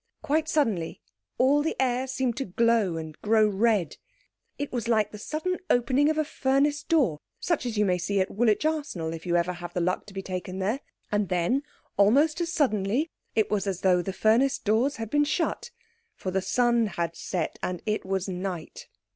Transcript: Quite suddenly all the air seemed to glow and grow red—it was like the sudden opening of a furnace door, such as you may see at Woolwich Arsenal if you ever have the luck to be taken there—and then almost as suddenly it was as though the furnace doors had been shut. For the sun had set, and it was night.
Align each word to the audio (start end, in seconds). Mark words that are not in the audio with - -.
Quite 0.23 0.47
suddenly 0.49 0.99
all 1.37 1.61
the 1.61 1.75
air 1.79 2.07
seemed 2.07 2.35
to 2.37 2.45
glow 2.45 2.97
and 2.97 3.21
grow 3.21 3.47
red—it 3.47 4.71
was 4.71 4.87
like 4.87 5.11
the 5.11 5.19
sudden 5.19 5.57
opening 5.69 6.09
of 6.09 6.17
a 6.17 6.23
furnace 6.25 6.81
door, 6.81 7.19
such 7.39 7.67
as 7.67 7.77
you 7.77 7.85
may 7.85 7.99
see 7.99 8.19
at 8.19 8.31
Woolwich 8.31 8.65
Arsenal 8.65 9.13
if 9.13 9.27
you 9.27 9.35
ever 9.37 9.53
have 9.53 9.75
the 9.75 9.79
luck 9.79 10.07
to 10.07 10.13
be 10.15 10.23
taken 10.23 10.57
there—and 10.57 11.29
then 11.29 11.61
almost 11.97 12.41
as 12.41 12.51
suddenly 12.51 13.11
it 13.35 13.51
was 13.51 13.67
as 13.67 13.81
though 13.81 14.01
the 14.01 14.11
furnace 14.11 14.57
doors 14.57 14.95
had 14.95 15.11
been 15.11 15.23
shut. 15.23 15.69
For 16.15 16.31
the 16.31 16.41
sun 16.41 16.87
had 16.87 17.15
set, 17.15 17.59
and 17.61 17.83
it 17.85 18.03
was 18.03 18.27
night. 18.27 18.87